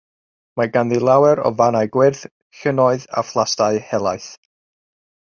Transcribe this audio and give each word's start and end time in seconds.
Mae 0.59 0.69
ganddi 0.75 0.97
lawer 1.09 1.41
o 1.49 1.51
fannau 1.59 1.89
gwyrdd, 1.95 2.23
llynnoedd 2.59 3.05
a 3.21 3.25
phlastai 3.27 3.69
helaeth. 3.91 4.27